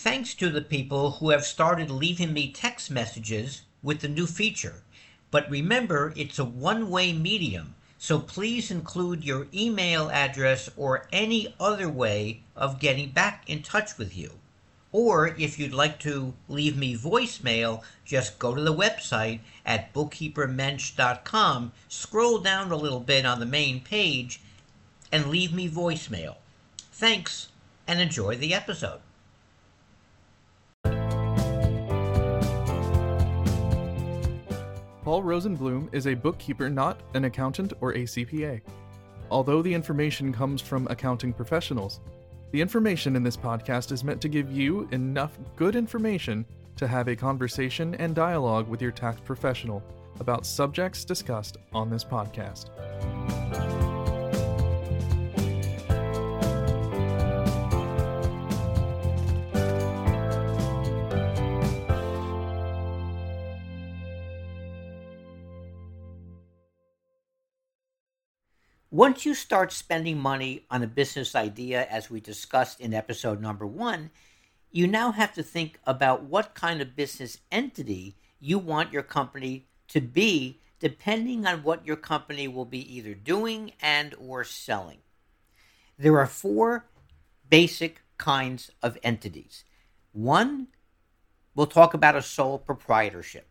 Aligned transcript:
Thanks 0.00 0.32
to 0.34 0.48
the 0.48 0.62
people 0.62 1.10
who 1.10 1.30
have 1.30 1.44
started 1.44 1.90
leaving 1.90 2.32
me 2.32 2.52
text 2.52 2.88
messages 2.88 3.62
with 3.82 3.98
the 4.00 4.06
new 4.06 4.28
feature. 4.28 4.84
But 5.32 5.50
remember, 5.50 6.12
it's 6.14 6.38
a 6.38 6.44
one 6.44 6.88
way 6.88 7.12
medium, 7.12 7.74
so 7.98 8.20
please 8.20 8.70
include 8.70 9.24
your 9.24 9.48
email 9.52 10.08
address 10.08 10.70
or 10.76 11.08
any 11.12 11.52
other 11.58 11.88
way 11.88 12.44
of 12.54 12.78
getting 12.78 13.10
back 13.10 13.42
in 13.50 13.60
touch 13.64 13.98
with 13.98 14.16
you. 14.16 14.38
Or 14.92 15.34
if 15.36 15.58
you'd 15.58 15.74
like 15.74 15.98
to 16.02 16.32
leave 16.48 16.76
me 16.76 16.96
voicemail, 16.96 17.82
just 18.04 18.38
go 18.38 18.54
to 18.54 18.62
the 18.62 18.72
website 18.72 19.40
at 19.66 19.92
bookkeepermensch.com, 19.92 21.72
scroll 21.88 22.38
down 22.38 22.70
a 22.70 22.76
little 22.76 23.00
bit 23.00 23.26
on 23.26 23.40
the 23.40 23.46
main 23.46 23.80
page, 23.80 24.40
and 25.10 25.26
leave 25.26 25.52
me 25.52 25.68
voicemail. 25.68 26.36
Thanks, 26.92 27.48
and 27.88 28.00
enjoy 28.00 28.36
the 28.36 28.54
episode. 28.54 29.00
Paul 35.08 35.22
Rosenblum 35.22 35.88
is 35.94 36.06
a 36.06 36.12
bookkeeper, 36.12 36.68
not 36.68 37.00
an 37.14 37.24
accountant 37.24 37.72
or 37.80 37.92
a 37.92 38.02
CPA. 38.02 38.60
Although 39.30 39.62
the 39.62 39.72
information 39.72 40.34
comes 40.34 40.60
from 40.60 40.86
accounting 40.90 41.32
professionals, 41.32 42.00
the 42.52 42.60
information 42.60 43.16
in 43.16 43.22
this 43.22 43.34
podcast 43.34 43.90
is 43.90 44.04
meant 44.04 44.20
to 44.20 44.28
give 44.28 44.52
you 44.52 44.86
enough 44.92 45.38
good 45.56 45.76
information 45.76 46.44
to 46.76 46.86
have 46.86 47.08
a 47.08 47.16
conversation 47.16 47.94
and 47.94 48.14
dialogue 48.14 48.68
with 48.68 48.82
your 48.82 48.92
tax 48.92 49.18
professional 49.24 49.82
about 50.20 50.44
subjects 50.44 51.06
discussed 51.06 51.56
on 51.72 51.88
this 51.88 52.04
podcast. 52.04 52.68
Once 68.90 69.26
you 69.26 69.34
start 69.34 69.70
spending 69.70 70.18
money 70.18 70.64
on 70.70 70.82
a 70.82 70.86
business 70.86 71.34
idea, 71.34 71.86
as 71.90 72.08
we 72.08 72.20
discussed 72.20 72.80
in 72.80 72.94
episode 72.94 73.38
number 73.38 73.66
one, 73.66 74.10
you 74.72 74.86
now 74.86 75.12
have 75.12 75.34
to 75.34 75.42
think 75.42 75.78
about 75.86 76.22
what 76.22 76.54
kind 76.54 76.80
of 76.80 76.96
business 76.96 77.36
entity 77.52 78.16
you 78.40 78.58
want 78.58 78.90
your 78.90 79.02
company 79.02 79.66
to 79.88 80.00
be 80.00 80.58
depending 80.80 81.46
on 81.46 81.62
what 81.62 81.84
your 81.84 81.96
company 81.96 82.48
will 82.48 82.64
be 82.64 82.96
either 82.96 83.12
doing 83.12 83.72
and 83.82 84.14
or 84.18 84.42
selling. 84.42 84.98
There 85.98 86.18
are 86.18 86.26
four 86.26 86.86
basic 87.50 88.00
kinds 88.16 88.70
of 88.82 88.96
entities. 89.02 89.64
One, 90.12 90.68
we'll 91.54 91.66
talk 91.66 91.92
about 91.92 92.16
a 92.16 92.22
sole 92.22 92.58
proprietorship. 92.58 93.48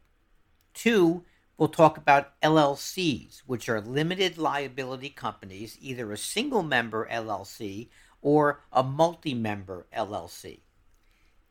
Two, 0.74 1.26
we'll 1.58 1.69
talk 1.69 1.97
about 1.97 2.39
LLCs, 2.41 3.41
which 3.45 3.67
are 3.67 3.81
limited 3.81 4.38
liability 4.38 5.09
companies, 5.09 5.77
either 5.81 6.11
a 6.11 6.17
single 6.17 6.63
member 6.63 7.08
LLC 7.11 7.89
or 8.22 8.61
a 8.72 8.83
multi 8.83 9.33
member 9.33 9.85
LLC. 9.95 10.59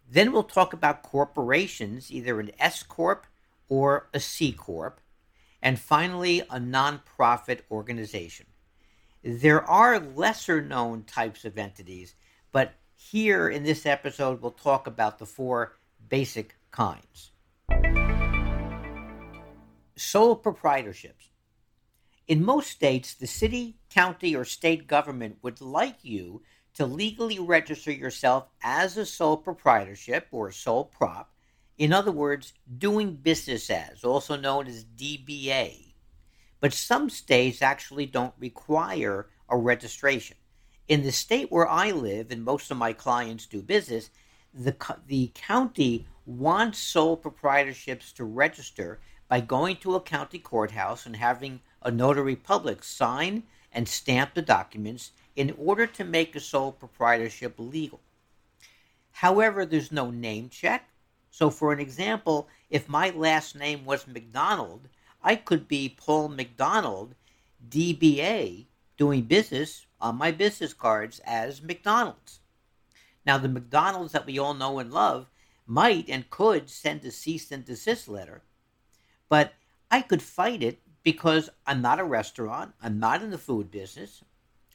Then 0.09 0.33
we'll 0.33 0.45
talk 0.45 0.73
about 0.73 1.03
corporations, 1.03 2.13
either 2.13 2.39
an 2.39 2.53
S 2.59 2.83
Corp 2.83 3.27
or 3.69 4.09
a 4.15 4.21
C 4.21 4.53
Corp. 4.53 5.01
And 5.63 5.81
finally, 5.81 6.41
a 6.41 6.61
nonprofit 6.61 7.61
organization. 7.71 8.47
There 9.25 9.63
are 9.69 9.99
lesser 9.99 10.63
known 10.63 11.03
types 11.03 11.45
of 11.45 11.59
entities, 11.59 12.15
but 12.53 12.75
here 12.95 13.49
in 13.49 13.65
this 13.65 13.85
episode, 13.85 14.41
we'll 14.41 14.53
talk 14.53 14.87
about 14.87 15.19
the 15.19 15.27
four 15.27 15.77
basic 16.09 16.55
kinds. 16.71 17.33
Sole 19.97 20.37
proprietorships. 20.37 21.31
In 22.29 22.45
most 22.45 22.71
states, 22.71 23.15
the 23.15 23.27
city, 23.27 23.77
county, 23.89 24.35
or 24.35 24.45
state 24.45 24.87
government 24.87 25.39
would 25.43 25.61
like 25.61 25.99
you 26.03 26.43
to 26.75 26.85
legally 26.85 27.39
register 27.39 27.91
yourself 27.91 28.49
as 28.63 28.97
a 28.97 29.07
sole 29.07 29.37
proprietorship 29.37 30.27
or 30.31 30.51
sole 30.51 30.85
prop. 30.85 31.33
In 31.79 31.93
other 31.93 32.13
words, 32.13 32.53
doing 32.79 33.15
business 33.15 33.71
as, 33.71 34.05
also 34.05 34.37
known 34.37 34.67
as 34.67 34.85
DBA. 34.85 35.95
But 36.61 36.73
some 36.73 37.09
states 37.09 37.63
actually 37.63 38.07
don't 38.07 38.35
require 38.39 39.29
a 39.49 39.57
registration. 39.57 40.37
In 40.89 41.03
the 41.03 41.13
state 41.13 41.51
where 41.51 41.69
I 41.69 41.91
live 41.91 42.31
and 42.31 42.45
most 42.45 42.71
of 42.71 42.77
my 42.77 42.93
clients 42.93 43.47
do 43.47 43.63
business, 43.63 44.11
the, 44.53 44.77
the 45.07 45.31
county 45.35 46.07
wants 46.25 46.79
sole 46.79 47.17
proprietorships 47.17 48.13
to 48.15 48.25
register 48.25 49.01
by 49.29 49.41
going 49.41 49.77
to 49.77 49.95
a 49.95 50.01
county 50.01 50.39
courthouse 50.39 51.07
and 51.07 51.17
having 51.17 51.61
a 51.83 51.91
notary 51.91 52.37
public 52.37 52.83
sign 52.83 53.43
and 53.73 53.89
stamp 53.89 54.35
the 54.35 54.43
documents 54.43 55.13
in 55.35 55.55
order 55.59 55.87
to 55.87 56.05
make 56.05 56.35
a 56.35 56.41
sole 56.41 56.73
proprietorship 56.73 57.55
legal. 57.59 58.01
However, 59.13 59.65
there's 59.65 59.93
no 59.93 60.11
name 60.11 60.49
check. 60.49 60.89
So, 61.31 61.51
for 61.51 61.73
an 61.73 61.81
example, 61.81 62.49
if 62.71 62.89
my 62.89 63.11
last 63.11 63.55
name 63.55 63.85
was 63.85 64.07
McDonald, 64.07 64.89
I 65.23 65.37
could 65.37 65.69
be 65.69 65.89
Paul 65.89 66.29
McDonald, 66.29 67.15
DBA, 67.69 68.67
doing 68.97 69.23
business 69.23 69.87
on 70.01 70.17
my 70.17 70.31
business 70.31 70.73
cards 70.73 71.21
as 71.25 71.63
McDonald's. 71.63 72.41
Now, 73.27 73.39
the 73.39 73.49
McDonald's 73.49 74.13
that 74.13 74.27
we 74.27 74.39
all 74.39 74.55
know 74.55 74.79
and 74.79 74.93
love 74.93 75.29
might 75.67 76.09
and 76.09 76.31
could 76.31 76.71
send 76.71 77.05
a 77.05 77.11
cease 77.11 77.51
and 77.51 77.65
desist 77.65 78.09
letter, 78.09 78.43
but 79.29 79.55
I 79.91 80.03
could 80.03 80.23
fight 80.23 80.63
it 80.63 80.81
because 81.03 81.49
I'm 81.67 81.83
not 81.83 82.01
a 82.01 82.05
restaurant, 82.05 82.75
I'm 82.83 82.99
not 82.99 83.23
in 83.23 83.31
the 83.31 83.39
food 83.39 83.71
business, 83.71 84.23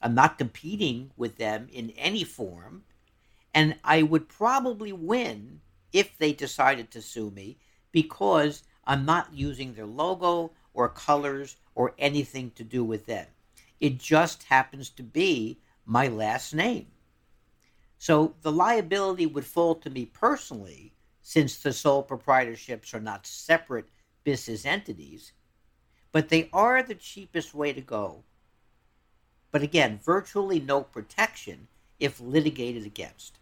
I'm 0.02 0.16
not 0.16 0.38
competing 0.38 1.12
with 1.16 1.38
them 1.38 1.68
in 1.72 1.92
any 1.92 2.24
form. 2.24 2.84
And 3.54 3.76
I 3.84 4.02
would 4.02 4.30
probably 4.30 4.94
win 4.94 5.60
if 5.92 6.18
they 6.18 6.32
decided 6.34 6.90
to 6.92 7.02
sue 7.02 7.32
me 7.32 7.58
because 7.92 8.64
I'm 8.86 9.06
not 9.06 9.34
using 9.34 9.74
their 9.74 9.86
logo 9.86 10.52
or 10.74 10.90
colors 10.90 11.58
or 11.76 11.94
anything 12.00 12.52
to 12.52 12.64
do 12.64 12.84
with 12.84 13.06
them. 13.06 13.28
It 13.80 13.98
just 13.98 14.44
happens 14.44 14.90
to 14.92 15.04
be 15.04 15.60
my 15.86 16.08
last 16.08 16.54
name. 16.54 16.88
So 17.98 18.36
the 18.42 18.52
liability 18.52 19.26
would 19.26 19.46
fall 19.46 19.76
to 19.76 19.90
me 19.90 20.06
personally 20.06 20.94
since 21.22 21.58
the 21.58 21.74
sole 21.74 22.04
proprietorships 22.04 22.94
are 22.94 23.02
not 23.02 23.28
separate 23.28 23.90
business 24.24 24.66
entities, 24.66 25.32
but 26.12 26.30
they 26.30 26.50
are 26.52 26.84
the 26.84 26.96
cheapest 26.96 27.54
way 27.54 27.74
to 27.74 27.82
go 27.82 28.24
but 29.52 29.62
again, 29.62 30.00
virtually 30.04 30.60
no 30.60 30.82
protection 30.82 31.68
if 32.00 32.20
litigated 32.20 32.86
against. 32.86 33.38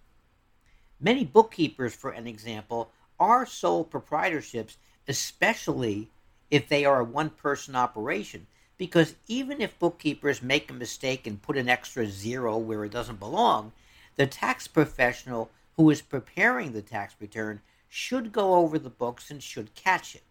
Many 0.99 1.23
bookkeepers, 1.23 1.93
for 1.93 2.11
an 2.11 2.27
example, 2.27 2.91
are 3.19 3.45
sole 3.45 3.85
proprietorships, 3.85 4.77
especially 5.07 6.09
if 6.49 6.67
they 6.67 6.83
are 6.83 6.99
a 6.99 7.05
one 7.05 7.29
person 7.29 7.75
operation, 7.75 8.47
because 8.77 9.15
even 9.27 9.61
if 9.61 9.77
bookkeepers 9.77 10.41
make 10.41 10.69
a 10.69 10.73
mistake 10.73 11.27
and 11.27 11.41
put 11.41 11.57
an 11.57 11.69
extra 11.69 12.07
zero 12.07 12.57
where 12.57 12.83
it 12.83 12.91
doesn't 12.91 13.19
belong, 13.19 13.71
the 14.15 14.25
tax 14.25 14.67
professional 14.67 15.51
who 15.77 15.89
is 15.89 16.01
preparing 16.01 16.71
the 16.71 16.81
tax 16.81 17.13
return 17.19 17.61
should 17.87 18.31
go 18.31 18.55
over 18.55 18.79
the 18.79 18.89
books 18.89 19.29
and 19.29 19.43
should 19.43 19.73
catch 19.75 20.15
it. 20.15 20.23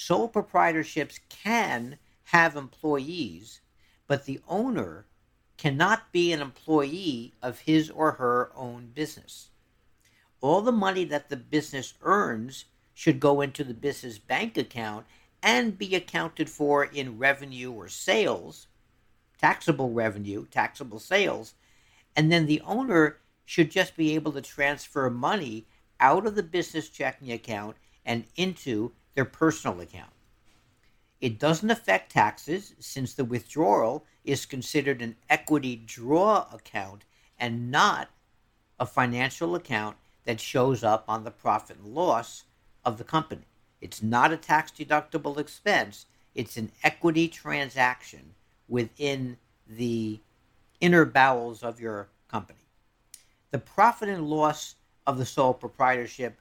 Sole 0.00 0.28
proprietorships 0.28 1.18
can 1.28 1.98
have 2.26 2.54
employees 2.54 3.60
but 4.06 4.26
the 4.26 4.40
owner 4.46 5.06
cannot 5.56 6.12
be 6.12 6.32
an 6.32 6.40
employee 6.40 7.34
of 7.42 7.58
his 7.58 7.90
or 7.90 8.12
her 8.12 8.52
own 8.54 8.92
business. 8.94 9.50
All 10.40 10.62
the 10.62 10.70
money 10.70 11.02
that 11.06 11.30
the 11.30 11.36
business 11.36 11.94
earns 12.02 12.66
should 12.94 13.18
go 13.18 13.40
into 13.40 13.64
the 13.64 13.74
business 13.74 14.18
bank 14.18 14.56
account 14.56 15.04
and 15.42 15.76
be 15.76 15.96
accounted 15.96 16.48
for 16.48 16.84
in 16.84 17.18
revenue 17.18 17.72
or 17.72 17.88
sales, 17.88 18.68
taxable 19.36 19.90
revenue, 19.90 20.46
taxable 20.46 21.00
sales, 21.00 21.54
and 22.14 22.30
then 22.30 22.46
the 22.46 22.60
owner 22.60 23.18
should 23.44 23.72
just 23.72 23.96
be 23.96 24.14
able 24.14 24.30
to 24.30 24.42
transfer 24.42 25.10
money 25.10 25.66
out 25.98 26.24
of 26.24 26.36
the 26.36 26.42
business 26.44 26.88
checking 26.88 27.32
account 27.32 27.76
and 28.06 28.24
into 28.36 28.92
their 29.18 29.24
personal 29.24 29.80
account. 29.80 30.12
It 31.20 31.40
doesn't 31.40 31.72
affect 31.72 32.12
taxes 32.12 32.74
since 32.78 33.14
the 33.14 33.24
withdrawal 33.24 34.04
is 34.24 34.46
considered 34.46 35.02
an 35.02 35.16
equity 35.28 35.74
draw 35.74 36.46
account 36.52 37.04
and 37.36 37.68
not 37.68 38.10
a 38.78 38.86
financial 38.86 39.56
account 39.56 39.96
that 40.24 40.38
shows 40.38 40.84
up 40.84 41.04
on 41.08 41.24
the 41.24 41.32
profit 41.32 41.78
and 41.78 41.96
loss 41.96 42.44
of 42.84 42.96
the 42.96 43.02
company. 43.02 43.42
It's 43.80 44.04
not 44.04 44.32
a 44.32 44.36
tax 44.36 44.70
deductible 44.70 45.36
expense, 45.36 46.06
it's 46.36 46.56
an 46.56 46.70
equity 46.84 47.26
transaction 47.26 48.36
within 48.68 49.36
the 49.66 50.20
inner 50.80 51.04
bowels 51.04 51.64
of 51.64 51.80
your 51.80 52.06
company. 52.30 52.60
The 53.50 53.58
profit 53.58 54.10
and 54.10 54.30
loss 54.30 54.76
of 55.08 55.18
the 55.18 55.26
sole 55.26 55.54
proprietorship 55.54 56.38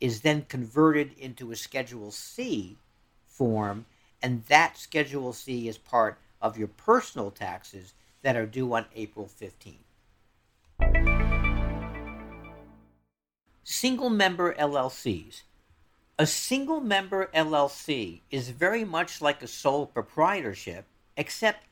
is 0.00 0.22
then 0.22 0.46
converted 0.48 1.12
into 1.18 1.52
a 1.52 1.56
Schedule 1.56 2.10
C 2.10 2.78
form, 3.26 3.86
and 4.22 4.44
that 4.46 4.76
Schedule 4.76 5.32
C 5.32 5.68
is 5.68 5.78
part 5.78 6.18
of 6.40 6.58
your 6.58 6.68
personal 6.68 7.30
taxes 7.30 7.92
that 8.22 8.36
are 8.36 8.46
due 8.46 8.72
on 8.74 8.86
April 8.94 9.26
15. 9.26 9.78
Single 13.62 14.10
member 14.10 14.54
LLCs. 14.54 15.42
A 16.18 16.26
single 16.26 16.80
member 16.80 17.30
LLC 17.34 18.20
is 18.30 18.50
very 18.50 18.84
much 18.84 19.22
like 19.22 19.42
a 19.42 19.46
sole 19.46 19.86
proprietorship, 19.86 20.84
except 21.16 21.64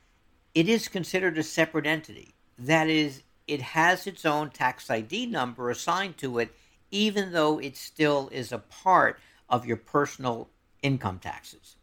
it 0.55 0.69
is 0.69 0.89
considered 0.89 1.37
a 1.37 1.43
separate 1.43 1.87
entity. 1.87 2.35
That 2.59 2.89
is, 2.89 3.23
it 3.47 3.61
has 3.61 4.07
its 4.07 4.25
own 4.25 4.51
tax 4.51 4.89
ID 4.89 5.27
number 5.27 5.71
assigned 5.71 6.17
to 6.19 6.39
it, 6.39 6.55
even 6.91 7.33
though 7.33 7.59
it 7.59 7.77
still 7.77 8.29
is 8.33 8.53
a 8.53 8.59
part 8.59 9.19
of 9.49 9.67
your 9.67 9.77
personal 9.77 10.49
income 10.83 11.19
taxes. 11.19 11.77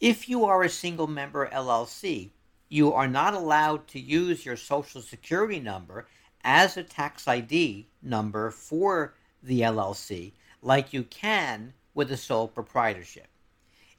If 0.00 0.28
you 0.28 0.44
are 0.44 0.62
a 0.62 0.68
single 0.68 1.06
member 1.06 1.48
LLC, 1.48 2.30
you 2.68 2.92
are 2.92 3.08
not 3.08 3.34
allowed 3.34 3.86
to 3.88 4.00
use 4.00 4.44
your 4.44 4.56
social 4.56 5.00
security 5.00 5.60
number 5.60 6.06
as 6.42 6.76
a 6.76 6.82
tax 6.82 7.28
ID 7.28 7.86
number 8.02 8.50
for 8.50 9.14
the 9.42 9.60
LLC 9.60 10.32
like 10.62 10.92
you 10.92 11.02
can 11.02 11.74
with 11.94 12.10
a 12.10 12.16
sole 12.16 12.48
proprietorship. 12.48 13.28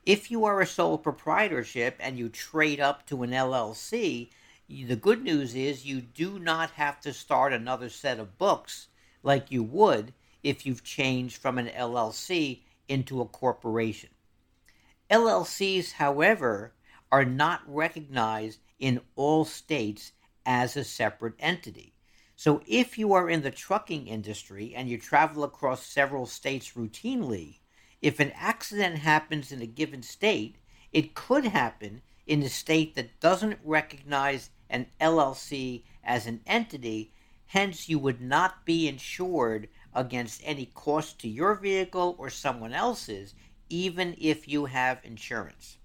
If 0.06 0.31
you 0.31 0.44
are 0.46 0.60
a 0.60 0.68
sole 0.68 0.98
proprietorship 0.98 1.96
and 2.00 2.18
you 2.18 2.30
trade 2.30 2.80
up 2.80 3.06
to 3.08 3.24
an 3.24 3.31
LLC, 3.31 4.30
the 4.68 4.96
good 4.96 5.24
news 5.24 5.56
is 5.56 5.86
you 5.86 6.02
do 6.02 6.40
not 6.40 6.72
have 6.72 7.00
to 7.02 7.14
start 7.14 7.54
another 7.54 7.90
set 7.90 8.20
of 8.20 8.38
books 8.38 8.88
like 9.24 9.52
you 9.52 9.64
would 9.64 10.14
if 10.44 10.66
you've 10.66 10.84
changed 10.84 11.38
from 11.38 11.58
an 11.58 11.68
LLC 11.68 12.62
into 12.88 13.22
a 13.22 13.25
corporation. 13.25 14.10
LLCs, 15.10 15.94
however, 15.94 16.74
are 17.12 17.25
not 17.25 17.62
recognized 17.66 18.60
in 18.80 19.02
all 19.16 19.46
states 19.46 20.12
as 20.46 20.75
a 20.75 20.84
separate 20.84 21.36
entity. 21.40 21.94
So 22.36 22.62
if 22.68 22.98
you 22.98 23.14
are 23.14 23.30
in 23.30 23.42
the 23.42 23.52
trucking 23.52 24.08
industry 24.08 24.74
and 24.75 24.90
you 24.90 24.98
travel 24.98 25.44
across 25.44 25.86
several 25.86 26.25
states 26.25 26.74
routinely, 26.74 27.60
if 28.02 28.20
an 28.20 28.31
accident 28.36 28.98
happens 28.98 29.52
in 29.52 29.62
a 29.62 29.68
given 29.68 30.04
state, 30.04 30.58
it 30.92 31.16
could 31.16 31.46
happen 31.46 32.02
in 32.28 32.42
a 32.44 32.50
state 32.50 32.96
that 32.96 33.20
doesn't 33.20 33.60
recognize 33.64 34.50
an 34.70 34.88
LLC 35.00 35.84
as 36.04 36.25
an 36.28 36.42
entity, 36.46 37.14
hence, 37.48 37.90
you 37.90 38.00
would 38.00 38.22
not 38.22 38.66
be 38.66 38.88
insured 38.88 39.68
against 39.94 40.42
any 40.44 40.66
cost 40.66 41.19
to 41.19 41.28
your 41.28 41.56
vehicle 41.56 42.16
or 42.18 42.30
someone 42.30 42.74
else's 42.74 43.34
even 43.69 44.16
if 44.19 44.48
you 44.48 44.66
have 44.66 45.00
insurance. 45.04 45.78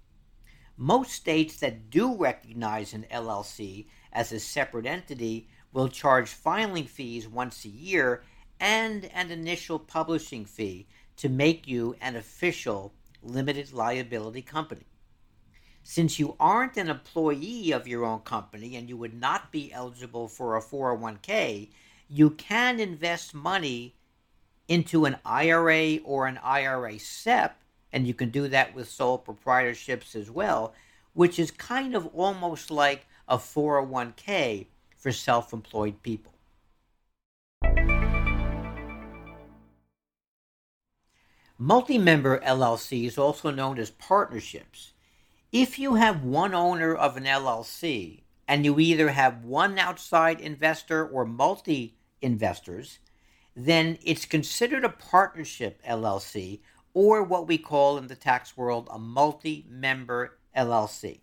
Most 0.77 1.11
states 1.11 1.57
that 1.57 1.89
do 1.89 2.15
recognize 2.15 2.93
an 2.93 3.05
LLC 3.11 3.87
as 4.13 4.31
a 4.31 4.39
separate 4.39 4.85
entity 4.85 5.47
will 5.73 5.89
charge 5.89 6.29
filing 6.29 6.85
fees 6.85 7.27
once 7.27 7.65
a 7.65 7.69
year 7.69 8.23
and 8.59 9.05
an 9.13 9.31
initial 9.31 9.79
publishing 9.79 10.45
fee 10.45 10.87
to 11.17 11.29
make 11.29 11.67
you 11.67 11.95
an 12.01 12.15
official 12.15 12.93
limited 13.21 13.73
liability 13.73 14.41
company. 14.41 14.85
Since 15.83 16.19
you 16.19 16.35
aren't 16.39 16.77
an 16.77 16.89
employee 16.89 17.71
of 17.71 17.87
your 17.87 18.05
own 18.05 18.19
company 18.19 18.75
and 18.75 18.87
you 18.87 18.97
would 18.97 19.19
not 19.19 19.51
be 19.51 19.71
eligible 19.73 20.27
for 20.27 20.55
a 20.55 20.61
401k, 20.61 21.69
you 22.09 22.31
can 22.31 22.79
invest 22.79 23.33
money 23.33 23.95
into 24.67 25.05
an 25.05 25.17
IRA 25.25 25.97
or 26.03 26.27
an 26.27 26.37
IRA 26.43 26.99
SEP 26.99 27.59
and 27.91 28.07
you 28.07 28.13
can 28.13 28.29
do 28.29 28.47
that 28.47 28.75
with 28.75 28.89
sole 28.89 29.17
proprietorships 29.17 30.15
as 30.15 30.29
well, 30.29 30.73
which 31.13 31.39
is 31.39 31.51
kind 31.51 31.95
of 31.95 32.07
almost 32.15 32.69
like 32.69 33.07
a 33.27 33.37
401k 33.37 34.67
for 34.97 35.11
self 35.11 35.53
employed 35.53 36.01
people. 36.03 36.33
Multi 41.57 41.97
member 41.97 42.39
LLCs, 42.39 43.17
also 43.17 43.51
known 43.51 43.79
as 43.79 43.89
partnerships. 43.91 44.93
If 45.51 45.79
you 45.79 45.95
have 45.95 46.23
one 46.23 46.53
owner 46.53 46.93
of 46.93 47.17
an 47.17 47.23
LLC 47.23 48.21
and 48.47 48.63
you 48.63 48.79
either 48.79 49.09
have 49.09 49.43
one 49.43 49.79
outside 49.79 50.39
investor 50.39 51.07
or 51.07 51.25
multi 51.25 51.95
investors, 52.21 52.99
then 53.55 53.97
it's 54.03 54.25
considered 54.25 54.85
a 54.85 54.89
partnership 54.89 55.81
LLC 55.83 56.59
or 56.93 57.23
what 57.23 57.47
we 57.47 57.57
call 57.57 57.97
in 57.97 58.05
the 58.05 58.15
tax 58.15 58.55
world 58.55 58.89
a 58.91 58.99
multi 58.99 59.65
member 59.67 60.37
LLC. 60.55 61.21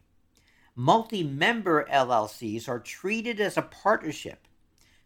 Multi 0.74 1.22
member 1.22 1.86
LLCs 1.88 2.68
are 2.68 2.80
treated 2.80 3.40
as 3.40 3.56
a 3.56 3.62
partnership, 3.62 4.48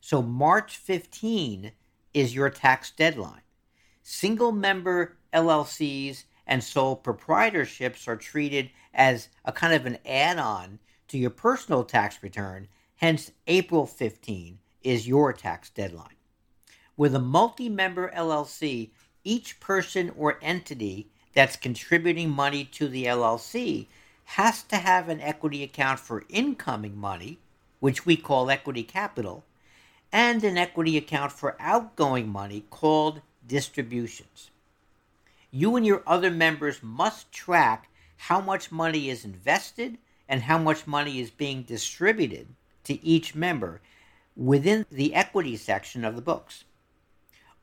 so 0.01 0.23
March 0.23 0.79
15 0.79 1.73
is 2.15 2.35
your 2.35 2.49
tax 2.49 2.91
deadline. 2.91 3.43
Single 4.03 4.53
member 4.53 5.19
LLCs 5.35 6.25
and 6.51 6.65
sole 6.65 6.97
proprietorships 6.97 8.09
are 8.09 8.17
treated 8.17 8.71
as 8.93 9.29
a 9.45 9.53
kind 9.53 9.73
of 9.73 9.87
an 9.87 9.99
add 10.05 10.37
on 10.37 10.81
to 11.07 11.17
your 11.17 11.31
personal 11.31 11.85
tax 11.85 12.19
return, 12.23 12.67
hence, 12.97 13.31
April 13.47 13.87
15 13.87 14.59
is 14.83 15.07
your 15.07 15.33
tax 15.33 15.71
deadline. 15.71 16.17
With 16.97 17.15
a 17.15 17.21
multi 17.21 17.69
member 17.69 18.11
LLC, 18.15 18.91
each 19.23 19.61
person 19.61 20.13
or 20.17 20.39
entity 20.43 21.07
that's 21.35 21.55
contributing 21.55 22.31
money 22.31 22.65
to 22.65 22.89
the 22.89 23.05
LLC 23.05 23.87
has 24.25 24.65
to 24.65 24.77
have 24.77 25.09
an 25.09 25.21
equity 25.21 25.63
account 25.63 26.01
for 26.01 26.25
incoming 26.29 26.99
money, 26.99 27.39
which 27.79 28.05
we 28.05 28.17
call 28.17 28.51
equity 28.51 28.83
capital, 28.83 29.45
and 30.13 30.43
an 30.43 30.59
equity 30.59 30.97
account 30.97 31.31
for 31.31 31.57
outgoing 31.61 32.29
money 32.29 32.65
called 32.71 33.21
distributions. 33.47 34.51
You 35.51 35.77
and 35.77 35.87
your 35.87 36.03
other 36.07 36.31
members 36.31 36.83
must 36.83 37.33
track 37.33 37.89
how 38.17 38.41
much 38.41 38.71
money 38.71 39.11
is 39.11 39.25
invested 39.25 39.99
and 40.29 40.43
how 40.43 40.59
much 40.59 40.87
money 40.87 41.21
is 41.21 41.31
being 41.31 41.63
distributed 41.63 42.49
to 42.85 43.05
each 43.05 43.35
member 43.35 43.81
within 44.37 44.87
the 44.91 45.15
equity 45.15 45.57
section 45.57 46.05
of 46.05 46.17
the 46.17 46.23
books 46.23 46.65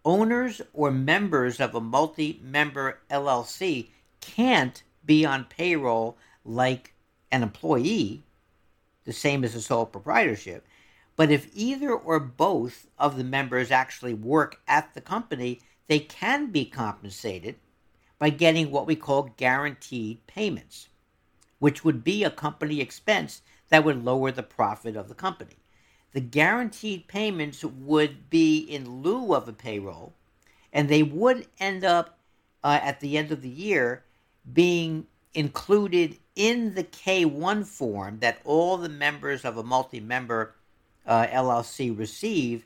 owners 0.07 0.61
or 0.73 0.89
members 0.89 1.59
of 1.59 1.75
a 1.75 1.81
multi 1.81 2.39
member 2.41 2.99
LLC 3.11 3.89
can't 4.21 4.81
be 5.05 5.25
on 5.25 5.43
payroll 5.43 6.17
like 6.45 6.93
an 7.29 7.43
employee, 7.43 8.23
the 9.03 9.11
same 9.11 9.43
as 9.43 9.53
a 9.53 9.61
sole 9.61 9.85
proprietorship. 9.85 10.65
But 11.17 11.29
if 11.29 11.49
either 11.53 11.91
or 11.91 12.21
both 12.21 12.87
of 12.97 13.17
the 13.17 13.23
members 13.25 13.69
actually 13.69 14.13
work 14.13 14.61
at 14.65 14.93
the 14.93 15.01
company, 15.01 15.59
they 15.87 15.99
can 15.99 16.51
be 16.51 16.63
compensated 16.63 17.55
by 18.19 18.29
getting 18.29 18.71
what 18.71 18.87
we 18.87 18.95
call 18.95 19.33
guaranteed 19.37 20.25
payments, 20.27 20.89
which 21.59 21.83
would 21.83 22.03
be 22.03 22.23
a 22.23 22.31
company 22.31 22.81
expense 22.81 23.41
that 23.69 23.83
would 23.83 24.03
lower 24.03 24.31
the 24.31 24.43
profit 24.43 24.95
of 24.95 25.07
the 25.07 25.15
company. 25.15 25.57
The 26.13 26.21
guaranteed 26.21 27.07
payments 27.07 27.63
would 27.63 28.29
be 28.29 28.59
in 28.59 29.01
lieu 29.03 29.35
of 29.35 29.47
a 29.47 29.53
payroll, 29.53 30.13
and 30.73 30.89
they 30.89 31.03
would 31.03 31.47
end 31.59 31.83
up 31.83 32.17
uh, 32.63 32.79
at 32.81 32.99
the 32.99 33.17
end 33.17 33.31
of 33.31 33.41
the 33.41 33.49
year 33.49 34.03
being 34.51 35.05
included 35.33 36.17
in 36.35 36.73
the 36.73 36.83
K1 36.83 37.65
form 37.65 38.19
that 38.19 38.39
all 38.43 38.77
the 38.77 38.89
members 38.89 39.45
of 39.45 39.57
a 39.57 39.63
multi 39.63 39.99
member 39.99 40.55
uh, 41.05 41.27
LLC 41.27 41.97
receive, 41.97 42.65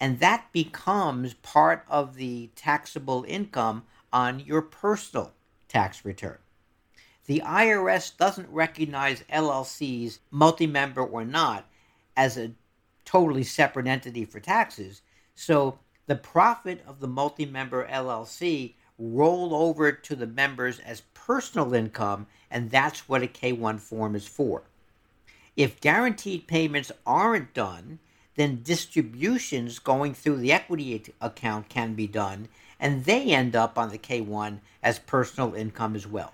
and 0.00 0.18
that 0.20 0.46
becomes 0.52 1.34
part 1.34 1.84
of 1.88 2.16
the 2.16 2.50
taxable 2.56 3.24
income 3.28 3.84
on 4.12 4.40
your 4.40 4.62
personal 4.62 5.32
tax 5.68 6.04
return. 6.04 6.38
The 7.26 7.42
IRS 7.44 8.16
doesn't 8.16 8.48
recognize 8.50 9.22
LLCs, 9.32 10.18
multi 10.30 10.66
member 10.66 11.02
or 11.02 11.24
not, 11.24 11.66
as 12.16 12.36
a 12.36 12.52
totally 13.04 13.44
separate 13.44 13.86
entity 13.86 14.24
for 14.24 14.40
taxes. 14.40 15.02
So 15.34 15.78
the 16.06 16.16
profit 16.16 16.82
of 16.86 17.00
the 17.00 17.08
multi 17.08 17.46
member 17.46 17.86
LLC 17.86 18.74
roll 18.98 19.54
over 19.54 19.92
to 19.92 20.16
the 20.16 20.26
members 20.26 20.78
as 20.80 21.02
personal 21.14 21.72
income, 21.72 22.26
and 22.50 22.70
that's 22.70 23.08
what 23.08 23.22
a 23.22 23.26
K1 23.26 23.80
form 23.80 24.14
is 24.14 24.26
for. 24.26 24.64
If 25.56 25.80
guaranteed 25.80 26.46
payments 26.46 26.92
aren't 27.06 27.54
done, 27.54 27.98
then 28.36 28.62
distributions 28.62 29.78
going 29.78 30.14
through 30.14 30.36
the 30.36 30.52
equity 30.52 31.02
account 31.20 31.68
can 31.68 31.94
be 31.94 32.06
done, 32.06 32.48
and 32.80 33.04
they 33.04 33.30
end 33.32 33.54
up 33.54 33.78
on 33.78 33.90
the 33.90 33.98
K1 33.98 34.58
as 34.82 34.98
personal 34.98 35.54
income 35.54 35.94
as 35.94 36.06
well. 36.06 36.32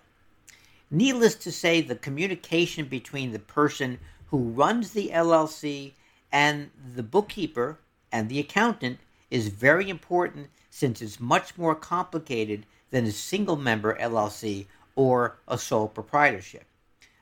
Needless 0.90 1.34
to 1.34 1.50
say, 1.50 1.80
the 1.80 1.96
communication 1.96 2.86
between 2.86 3.32
the 3.32 3.40
person 3.40 3.98
who 4.28 4.50
runs 4.50 4.92
the 4.92 5.08
LLC 5.08 5.92
and 6.30 6.70
the 6.94 7.02
bookkeeper 7.02 7.78
and 8.12 8.28
the 8.28 8.38
accountant 8.38 9.00
is 9.30 9.48
very 9.48 9.90
important 9.90 10.48
since 10.70 11.02
it's 11.02 11.18
much 11.18 11.58
more 11.58 11.74
complicated 11.74 12.64
than 12.90 13.04
a 13.04 13.10
single 13.10 13.56
member 13.56 13.98
LLC 13.98 14.66
or 14.94 15.38
a 15.48 15.58
sole 15.58 15.88
proprietorship. 15.88 16.64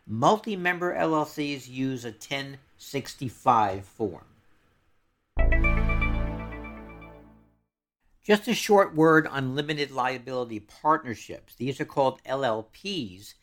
Multi 0.07 0.57
member 0.57 0.95
LLCs 0.95 1.66
use 1.69 2.04
a 2.04 2.09
1065 2.09 3.85
form. 3.87 4.25
Just 8.25 8.49
a 8.49 8.54
short 8.54 8.95
word 8.95 9.26
on 9.26 9.54
limited 9.54 9.90
liability 9.90 10.59
partnerships. 10.59 11.54
These 11.54 11.78
are 11.78 11.85
called 11.85 12.23
LLPs, 12.25 13.35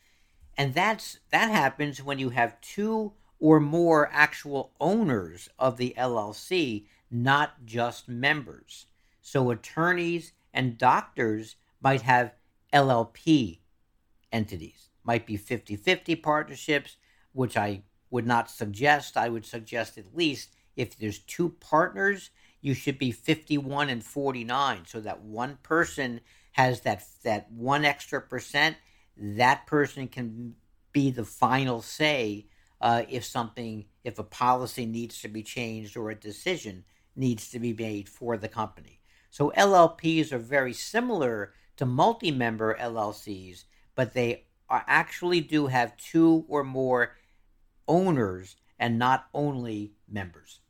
and 0.58 0.74
that's 0.74 1.20
that 1.30 1.52
happens 1.52 2.02
when 2.02 2.18
you 2.18 2.30
have 2.30 2.60
two 2.60 3.12
or 3.38 3.60
more 3.60 4.10
actual 4.12 4.72
owners 4.80 5.48
of 5.56 5.76
the 5.76 5.94
LLC, 5.96 6.86
not 7.12 7.64
just 7.64 8.08
members. 8.08 8.86
So 9.20 9.50
attorneys 9.50 10.32
and 10.52 10.76
doctors 10.76 11.54
might 11.80 12.02
have 12.02 12.34
LLP 12.72 13.58
entities. 14.32 14.88
Might 15.04 15.26
be 15.26 15.38
50-50 15.38 16.20
partnerships, 16.20 16.96
which 17.32 17.56
I 17.56 17.82
would 18.10 18.26
not 18.26 18.50
suggest. 18.50 19.16
I 19.16 19.28
would 19.28 19.46
suggest 19.46 19.96
at 19.96 20.16
least 20.16 20.56
if 20.76 20.98
there's 20.98 21.18
two 21.20 21.50
partners, 21.60 22.30
you 22.62 22.72
should 22.72 22.96
be 22.96 23.10
51 23.10 23.90
and 23.90 24.02
49 24.02 24.84
so 24.86 25.00
that 25.00 25.20
one 25.20 25.58
person 25.62 26.20
has 26.52 26.80
that 26.82 27.04
that 27.24 27.50
one 27.50 27.84
extra 27.84 28.22
percent 28.22 28.76
that 29.18 29.66
person 29.66 30.08
can 30.08 30.54
be 30.92 31.10
the 31.10 31.24
final 31.24 31.82
say 31.82 32.46
uh, 32.80 33.02
if 33.10 33.24
something 33.24 33.84
if 34.04 34.18
a 34.18 34.24
policy 34.24 34.86
needs 34.86 35.20
to 35.20 35.28
be 35.28 35.42
changed 35.42 35.96
or 35.96 36.10
a 36.10 36.14
decision 36.14 36.84
needs 37.14 37.50
to 37.50 37.58
be 37.58 37.74
made 37.74 38.08
for 38.08 38.38
the 38.38 38.48
company. 38.48 39.00
So 39.30 39.52
llps 39.56 40.32
are 40.32 40.38
very 40.38 40.72
similar 40.72 41.52
to 41.76 41.84
multi-member 41.84 42.76
llcs 42.80 43.64
but 43.94 44.14
they 44.14 44.44
are 44.68 44.84
actually 44.86 45.40
do 45.40 45.66
have 45.66 45.96
two 45.96 46.44
or 46.48 46.64
more 46.64 47.16
owners 47.88 48.56
and 48.78 48.98
not 48.98 49.26
only 49.34 49.92
members 50.08 50.60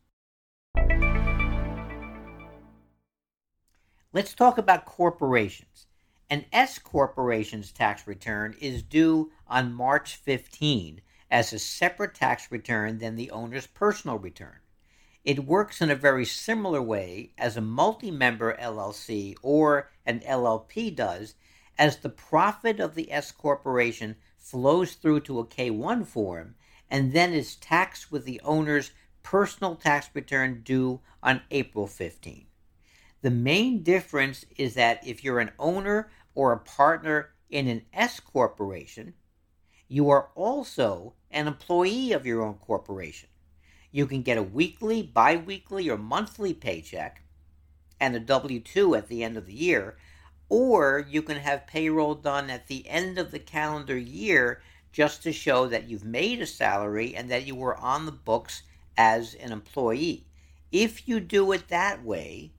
Let's 4.15 4.35
talk 4.35 4.59
about 4.59 4.85
corporations. 4.85 5.87
An 6.29 6.45
S 6.53 6.79
corporation's 6.79 7.73
tax 7.73 8.07
return 8.07 8.55
is 8.61 8.83
due 8.83 9.33
on 9.47 9.73
March 9.73 10.17
15 10.17 11.01
as 11.31 11.51
a 11.51 11.59
separate 11.59 12.15
tax 12.15 12.53
return 12.53 12.99
than 12.99 13.17
the 13.17 13.31
owner's 13.31 13.67
personal 13.67 14.19
return. 14.19 14.59
It 15.25 15.47
works 15.47 15.81
in 15.81 15.91
a 15.91 15.97
very 15.97 16.27
similar 16.27 16.83
way 16.83 17.33
as 17.39 17.57
a 17.57 17.63
multi 17.63 18.11
member 18.11 18.55
LLC 18.61 19.35
or 19.41 19.91
an 20.05 20.21
LLP 20.21 20.95
does, 20.95 21.35
as 21.79 21.97
the 21.97 22.11
profit 22.11 22.81
of 22.81 22.95
the 22.95 23.11
S 23.11 23.33
corporation 23.33 24.17
flows 24.37 24.93
through 24.93 25.21
to 25.21 25.39
a 25.39 25.47
K 25.47 25.71
1 25.71 26.05
form 26.05 26.57
and 26.91 27.15
then 27.15 27.33
is 27.33 27.57
taxed 27.57 28.13
with 28.13 28.27
the 28.27 28.43
owner's 28.45 28.91
personal 29.23 29.75
tax 29.75 30.11
return 30.13 30.61
due 30.63 31.01
on 31.23 31.41
April 31.51 31.87
15. 31.87 32.47
The 33.23 33.31
main 33.31 33.85
difference 33.85 34.45
is 34.57 34.75
that 34.75 35.07
if 35.07 35.23
you're 35.23 35.39
an 35.39 35.53
owner 35.57 36.11
or 36.35 36.53
a 36.53 36.59
partner 36.59 37.31
in 37.49 37.69
an 37.69 37.83
S 37.93 38.19
corporation, 38.19 39.15
you 39.87 40.11
are 40.11 40.31
also 40.35 41.15
an 41.31 41.47
employee 41.47 42.11
of 42.13 42.27
your 42.27 42.43
own 42.43 42.55
corporation. 42.55 43.29
You 43.93 44.07
can 44.07 44.23
get 44.23 44.39
a 44.39 44.43
weekly, 44.43 45.03
bi 45.03 45.37
weekly, 45.37 45.89
or 45.89 45.97
monthly 45.97 46.53
paycheck 46.53 47.23
and 48.01 48.17
a 48.17 48.21
W 48.21 48.59
2 48.59 48.97
at 48.97 49.07
the 49.07 49.23
end 49.23 49.37
of 49.37 49.47
the 49.47 49.55
year, 49.55 49.97
or 50.49 51.07
you 51.09 51.23
can 51.23 51.37
have 51.37 51.69
payroll 51.69 52.17
done 52.17 52.51
at 52.51 52.67
the 52.67 52.89
end 52.89 53.19
of 53.19 53.31
the 53.31 53.39
calendar 53.39 53.97
year 53.97 54.63
just 54.91 55.23
to 55.23 55.33
show 55.33 55.69
that 55.69 55.89
you've 55.89 56.05
made 56.05 56.41
a 56.41 56.47
salary 56.47 57.15
and 57.15 57.31
that 57.31 57.47
you 57.47 57.55
were 57.55 57.77
on 57.77 58.05
the 58.05 58.13
books 58.13 58.63
as 58.97 59.35
an 59.35 59.53
employee. 59.53 60.27
If 60.73 61.07
you 61.07 61.21
do 61.21 61.53
it 61.53 61.69
that 61.69 62.03
way, 62.03 62.53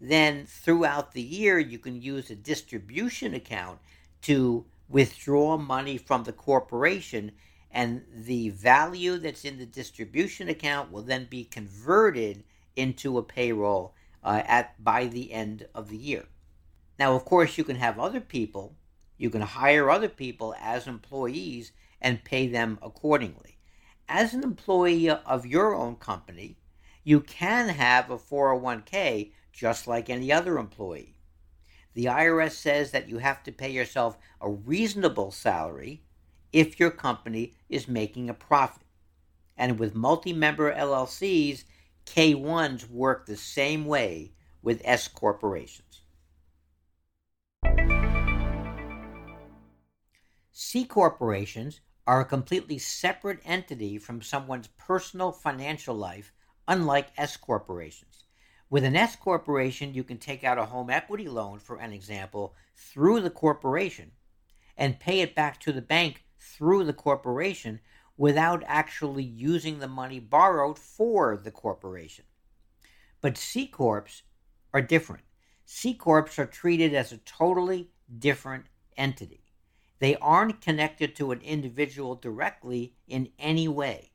then 0.00 0.46
throughout 0.46 1.12
the 1.12 1.22
year 1.22 1.58
you 1.58 1.78
can 1.78 2.00
use 2.00 2.30
a 2.30 2.34
distribution 2.34 3.34
account 3.34 3.78
to 4.22 4.64
withdraw 4.88 5.56
money 5.56 5.98
from 5.98 6.24
the 6.24 6.32
corporation 6.32 7.32
and 7.70 8.02
the 8.12 8.48
value 8.50 9.18
that's 9.18 9.44
in 9.44 9.58
the 9.58 9.66
distribution 9.66 10.48
account 10.48 10.90
will 10.90 11.02
then 11.02 11.26
be 11.30 11.44
converted 11.44 12.42
into 12.74 13.18
a 13.18 13.22
payroll 13.22 13.94
uh, 14.24 14.42
at 14.46 14.82
by 14.82 15.06
the 15.06 15.32
end 15.32 15.66
of 15.74 15.88
the 15.88 15.96
year. 15.96 16.24
Now, 16.98 17.14
of 17.14 17.24
course, 17.24 17.56
you 17.56 17.64
can 17.64 17.76
have 17.76 17.98
other 17.98 18.20
people, 18.20 18.76
you 19.16 19.30
can 19.30 19.42
hire 19.42 19.90
other 19.90 20.08
people 20.08 20.54
as 20.60 20.86
employees 20.86 21.72
and 22.00 22.24
pay 22.24 22.46
them 22.46 22.78
accordingly. 22.82 23.58
As 24.08 24.34
an 24.34 24.42
employee 24.42 25.08
of 25.08 25.46
your 25.46 25.74
own 25.74 25.96
company, 25.96 26.56
you 27.04 27.20
can 27.20 27.68
have 27.68 28.10
a 28.10 28.18
401k 28.18 29.30
just 29.52 29.86
like 29.86 30.08
any 30.08 30.32
other 30.32 30.58
employee. 30.58 31.16
The 31.94 32.04
IRS 32.04 32.52
says 32.52 32.92
that 32.92 33.08
you 33.08 33.18
have 33.18 33.42
to 33.42 33.52
pay 33.52 33.70
yourself 33.70 34.16
a 34.40 34.50
reasonable 34.50 35.32
salary 35.32 36.02
if 36.52 36.78
your 36.78 36.90
company 36.90 37.54
is 37.68 37.88
making 37.88 38.30
a 38.30 38.34
profit. 38.34 38.82
And 39.56 39.78
with 39.78 39.94
multi 39.94 40.32
member 40.32 40.72
LLCs, 40.72 41.64
K1s 42.06 42.88
work 42.88 43.26
the 43.26 43.36
same 43.36 43.84
way 43.84 44.32
with 44.62 44.82
S 44.84 45.08
corporations. 45.08 46.02
C 50.52 50.84
corporations 50.84 51.80
are 52.06 52.20
a 52.20 52.24
completely 52.24 52.78
separate 52.78 53.40
entity 53.44 53.98
from 53.98 54.22
someone's 54.22 54.68
personal 54.76 55.32
financial 55.32 55.94
life, 55.94 56.32
unlike 56.68 57.08
S 57.16 57.36
corporations. 57.36 58.24
With 58.70 58.84
an 58.84 58.94
S 58.94 59.16
corporation, 59.16 59.94
you 59.94 60.04
can 60.04 60.18
take 60.18 60.44
out 60.44 60.56
a 60.56 60.64
home 60.64 60.90
equity 60.90 61.28
loan, 61.28 61.58
for 61.58 61.76
an 61.78 61.92
example, 61.92 62.54
through 62.76 63.20
the 63.20 63.30
corporation 63.30 64.12
and 64.76 65.00
pay 65.00 65.20
it 65.20 65.34
back 65.34 65.58
to 65.60 65.72
the 65.72 65.82
bank 65.82 66.24
through 66.38 66.84
the 66.84 66.92
corporation 66.92 67.80
without 68.16 68.62
actually 68.66 69.24
using 69.24 69.78
the 69.78 69.88
money 69.88 70.20
borrowed 70.20 70.78
for 70.78 71.36
the 71.36 71.50
corporation. 71.50 72.24
But 73.20 73.36
C 73.36 73.66
Corps 73.66 74.22
are 74.72 74.80
different. 74.80 75.24
C 75.64 75.92
Corps 75.92 76.38
are 76.38 76.46
treated 76.46 76.94
as 76.94 77.12
a 77.12 77.18
totally 77.18 77.90
different 78.18 78.66
entity. 78.96 79.42
They 79.98 80.16
aren't 80.16 80.60
connected 80.60 81.16
to 81.16 81.32
an 81.32 81.40
individual 81.40 82.14
directly 82.14 82.94
in 83.08 83.30
any 83.38 83.68
way. 83.68 84.12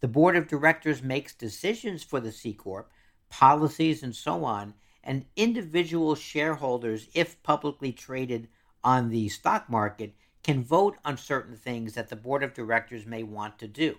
The 0.00 0.08
board 0.08 0.36
of 0.36 0.46
directors 0.46 1.02
makes 1.02 1.34
decisions 1.34 2.04
for 2.04 2.20
the 2.20 2.30
C 2.30 2.52
Corp, 2.52 2.90
policies, 3.28 4.02
and 4.02 4.14
so 4.14 4.44
on, 4.44 4.74
and 5.04 5.24
individual 5.36 6.14
shareholders, 6.14 7.08
if 7.14 7.42
publicly 7.42 7.92
traded 7.92 8.48
on 8.84 9.10
the 9.10 9.28
stock 9.28 9.68
market, 9.68 10.14
can 10.42 10.62
vote 10.62 10.96
on 11.04 11.16
certain 11.16 11.56
things 11.56 11.94
that 11.94 12.08
the 12.08 12.16
board 12.16 12.42
of 12.42 12.54
directors 12.54 13.06
may 13.06 13.22
want 13.22 13.58
to 13.58 13.68
do. 13.68 13.96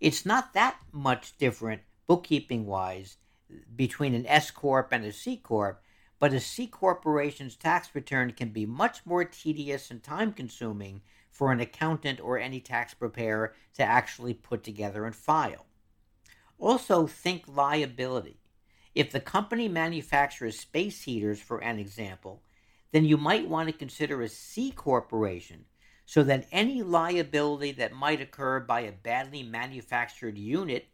It's 0.00 0.26
not 0.26 0.52
that 0.52 0.76
much 0.92 1.38
different 1.38 1.82
bookkeeping 2.06 2.66
wise 2.66 3.16
between 3.74 4.14
an 4.14 4.26
S 4.26 4.50
Corp 4.50 4.92
and 4.92 5.04
a 5.04 5.12
C 5.12 5.36
Corp, 5.36 5.82
but 6.18 6.32
a 6.32 6.40
C 6.40 6.66
Corporation's 6.66 7.56
tax 7.56 7.88
return 7.94 8.32
can 8.32 8.50
be 8.50 8.66
much 8.66 9.04
more 9.06 9.24
tedious 9.24 9.90
and 9.90 10.02
time 10.02 10.32
consuming 10.32 11.02
for 11.30 11.52
an 11.52 11.60
accountant 11.60 12.20
or 12.20 12.38
any 12.38 12.60
tax 12.60 12.94
preparer 12.94 13.54
to 13.74 13.82
actually 13.82 14.34
put 14.34 14.62
together 14.62 15.04
and 15.04 15.14
file. 15.14 15.66
Also, 16.64 17.06
think 17.06 17.44
liability. 17.46 18.40
If 18.94 19.12
the 19.12 19.20
company 19.20 19.68
manufactures 19.68 20.58
space 20.58 21.02
heaters, 21.02 21.38
for 21.38 21.58
an 21.58 21.78
example, 21.78 22.42
then 22.90 23.04
you 23.04 23.18
might 23.18 23.46
want 23.46 23.68
to 23.68 23.74
consider 23.74 24.22
a 24.22 24.30
C 24.30 24.70
corporation 24.70 25.66
so 26.06 26.22
that 26.22 26.46
any 26.50 26.82
liability 26.82 27.72
that 27.72 27.92
might 27.92 28.22
occur 28.22 28.60
by 28.60 28.80
a 28.80 28.92
badly 28.92 29.42
manufactured 29.42 30.38
unit 30.38 30.86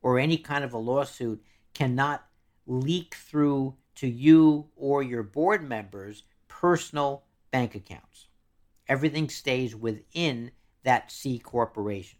or 0.00 0.18
any 0.18 0.38
kind 0.38 0.64
of 0.64 0.72
a 0.72 0.78
lawsuit 0.78 1.44
cannot 1.74 2.24
leak 2.66 3.14
through 3.14 3.74
to 3.96 4.08
you 4.08 4.68
or 4.76 5.02
your 5.02 5.22
board 5.22 5.62
members' 5.62 6.22
personal 6.48 7.24
bank 7.50 7.74
accounts. 7.74 8.28
Everything 8.88 9.28
stays 9.28 9.76
within 9.76 10.52
that 10.84 11.12
C 11.12 11.38
corporation. 11.38 12.18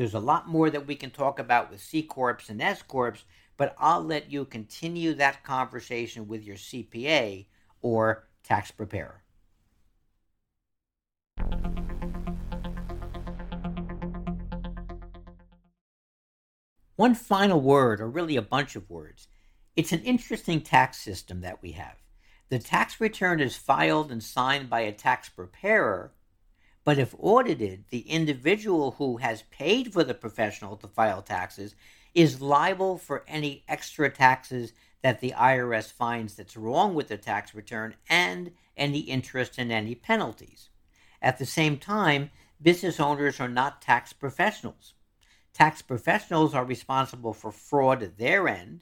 There's 0.00 0.14
a 0.14 0.18
lot 0.18 0.48
more 0.48 0.70
that 0.70 0.86
we 0.86 0.94
can 0.94 1.10
talk 1.10 1.38
about 1.38 1.70
with 1.70 1.82
C 1.82 2.02
Corps 2.02 2.40
and 2.48 2.62
S 2.62 2.80
Corps, 2.80 3.22
but 3.58 3.74
I'll 3.76 4.02
let 4.02 4.32
you 4.32 4.46
continue 4.46 5.12
that 5.12 5.44
conversation 5.44 6.26
with 6.26 6.42
your 6.42 6.56
CPA 6.56 7.44
or 7.82 8.26
tax 8.42 8.70
preparer. 8.70 9.22
One 16.96 17.14
final 17.14 17.60
word, 17.60 18.00
or 18.00 18.08
really 18.08 18.36
a 18.36 18.40
bunch 18.40 18.76
of 18.76 18.88
words. 18.88 19.28
It's 19.76 19.92
an 19.92 20.00
interesting 20.00 20.62
tax 20.62 20.96
system 20.96 21.42
that 21.42 21.60
we 21.60 21.72
have. 21.72 21.96
The 22.48 22.58
tax 22.58 23.02
return 23.02 23.38
is 23.38 23.54
filed 23.54 24.10
and 24.10 24.22
signed 24.22 24.70
by 24.70 24.80
a 24.80 24.92
tax 24.92 25.28
preparer, 25.28 26.14
but 26.84 26.98
if 26.98 27.14
audited, 27.18 27.84
the 27.90 28.00
individual 28.00 28.92
who 28.92 29.18
has 29.18 29.42
paid 29.50 29.92
for 29.92 30.02
the 30.02 30.14
professional 30.14 30.76
to 30.76 30.88
file 30.88 31.22
taxes 31.22 31.74
is 32.14 32.40
liable 32.40 32.98
for 32.98 33.24
any 33.28 33.64
extra 33.68 34.10
taxes 34.10 34.72
that 35.02 35.20
the 35.20 35.32
IRS 35.32 35.92
finds 35.92 36.34
that's 36.34 36.56
wrong 36.56 36.94
with 36.94 37.08
the 37.08 37.16
tax 37.16 37.54
return 37.54 37.94
and 38.08 38.52
any 38.76 39.00
interest 39.00 39.56
and 39.58 39.70
any 39.70 39.94
penalties. 39.94 40.68
At 41.22 41.38
the 41.38 41.46
same 41.46 41.78
time, 41.78 42.30
business 42.60 42.98
owners 42.98 43.40
are 43.40 43.48
not 43.48 43.82
tax 43.82 44.12
professionals. 44.12 44.94
Tax 45.52 45.82
professionals 45.82 46.54
are 46.54 46.64
responsible 46.64 47.32
for 47.32 47.50
fraud 47.50 48.02
at 48.02 48.18
their 48.18 48.48
end. 48.48 48.80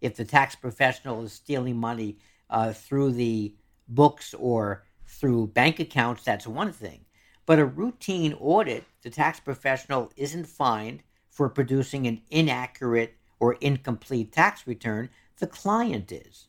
If 0.00 0.16
the 0.16 0.24
tax 0.24 0.54
professional 0.54 1.22
is 1.22 1.32
stealing 1.32 1.76
money 1.76 2.18
uh, 2.50 2.72
through 2.72 3.12
the 3.12 3.54
books 3.88 4.34
or 4.34 4.84
through 5.06 5.48
bank 5.48 5.80
accounts, 5.80 6.24
that's 6.24 6.46
one 6.46 6.72
thing. 6.72 7.04
But 7.44 7.58
a 7.58 7.64
routine 7.64 8.34
audit, 8.34 8.84
the 9.02 9.10
tax 9.10 9.40
professional 9.40 10.12
isn't 10.16 10.46
fined 10.46 11.02
for 11.28 11.48
producing 11.48 12.06
an 12.06 12.22
inaccurate 12.30 13.16
or 13.40 13.54
incomplete 13.54 14.32
tax 14.32 14.66
return, 14.66 15.10
the 15.38 15.46
client 15.46 16.12
is. 16.12 16.48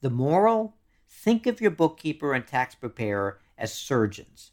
The 0.00 0.10
moral 0.10 0.74
think 1.08 1.46
of 1.46 1.60
your 1.60 1.70
bookkeeper 1.70 2.34
and 2.34 2.46
tax 2.46 2.74
preparer 2.74 3.38
as 3.56 3.72
surgeons. 3.72 4.50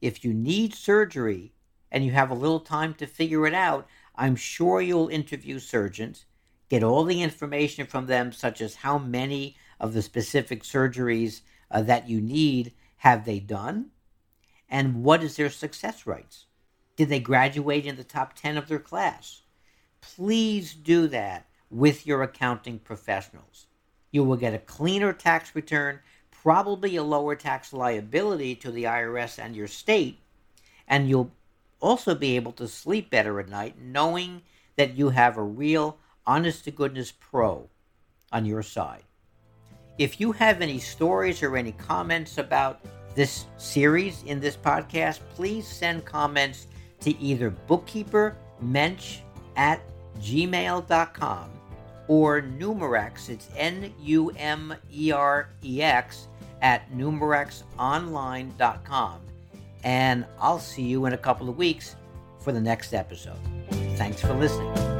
If 0.00 0.24
you 0.24 0.34
need 0.34 0.74
surgery 0.74 1.52
and 1.90 2.04
you 2.04 2.12
have 2.12 2.30
a 2.30 2.34
little 2.34 2.60
time 2.60 2.94
to 2.94 3.06
figure 3.06 3.46
it 3.46 3.54
out, 3.54 3.86
I'm 4.16 4.34
sure 4.34 4.80
you'll 4.80 5.08
interview 5.08 5.58
surgeons, 5.58 6.24
get 6.68 6.82
all 6.82 7.04
the 7.04 7.22
information 7.22 7.86
from 7.86 8.06
them, 8.06 8.32
such 8.32 8.60
as 8.60 8.76
how 8.76 8.98
many 8.98 9.56
of 9.78 9.94
the 9.94 10.02
specific 10.02 10.64
surgeries 10.64 11.42
uh, 11.70 11.82
that 11.82 12.08
you 12.08 12.20
need 12.20 12.72
have 12.96 13.24
they 13.24 13.38
done, 13.38 13.90
and 14.72 15.04
what 15.04 15.22
is 15.22 15.36
their 15.36 15.50
success 15.50 16.06
rates. 16.06 16.46
Did 16.96 17.10
they 17.10 17.20
graduate 17.20 17.84
in 17.84 17.96
the 17.96 18.04
top 18.04 18.34
10 18.34 18.56
of 18.56 18.68
their 18.68 18.78
class? 18.78 19.42
Please 20.00 20.72
do 20.72 21.06
that 21.08 21.46
with 21.70 22.06
your 22.06 22.22
accounting 22.22 22.78
professionals. 22.78 23.66
You 24.10 24.24
will 24.24 24.36
get 24.36 24.54
a 24.54 24.58
cleaner 24.58 25.12
tax 25.12 25.54
return, 25.54 26.00
probably 26.30 26.96
a 26.96 27.02
lower 27.02 27.36
tax 27.36 27.74
liability 27.74 28.54
to 28.56 28.70
the 28.70 28.84
IRS 28.84 29.38
and 29.38 29.54
your 29.54 29.68
state, 29.68 30.18
and 30.88 31.06
you'll 31.06 31.30
also 31.78 32.14
be 32.14 32.36
able 32.36 32.52
to 32.52 32.66
sleep 32.66 33.10
better 33.10 33.38
at 33.40 33.50
night 33.50 33.78
knowing 33.78 34.40
that 34.76 34.96
you 34.96 35.10
have 35.10 35.36
a 35.36 35.42
real, 35.42 35.98
honest 36.26 36.64
to 36.64 36.70
goodness 36.70 37.12
pro 37.12 37.68
on 38.32 38.46
your 38.46 38.62
side. 38.62 39.04
If 39.98 40.18
you 40.18 40.32
have 40.32 40.62
any 40.62 40.78
stories 40.78 41.42
or 41.42 41.58
any 41.58 41.72
comments 41.72 42.38
about 42.38 42.80
this 43.14 43.46
series 43.58 44.22
in 44.24 44.40
this 44.40 44.56
podcast, 44.56 45.20
please 45.34 45.66
send 45.66 46.04
comments 46.04 46.66
to 47.00 47.16
either 47.18 47.50
bookkeepermensch 47.68 49.18
at 49.56 49.80
gmail.com 50.20 51.50
or 52.08 52.42
Numerex, 52.42 53.28
it's 53.28 53.48
N 53.56 53.94
U 54.00 54.30
M 54.36 54.74
E 54.92 55.12
R 55.12 55.48
E 55.64 55.80
X, 55.82 56.26
at 56.60 56.90
numerexonline.com. 56.92 59.20
And 59.84 60.26
I'll 60.40 60.58
see 60.58 60.82
you 60.82 61.06
in 61.06 61.12
a 61.12 61.18
couple 61.18 61.48
of 61.48 61.56
weeks 61.56 61.94
for 62.40 62.50
the 62.52 62.60
next 62.60 62.92
episode. 62.92 63.38
Thanks 63.96 64.20
for 64.20 64.34
listening. 64.34 64.91